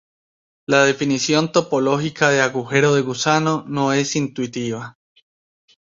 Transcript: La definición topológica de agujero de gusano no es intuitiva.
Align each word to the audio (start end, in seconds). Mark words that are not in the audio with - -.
La 0.65 0.83
definición 0.85 1.51
topológica 1.51 2.29
de 2.31 2.41
agujero 2.41 2.95
de 2.95 3.01
gusano 3.03 3.63
no 3.67 3.93
es 3.93 4.15
intuitiva. 4.15 4.97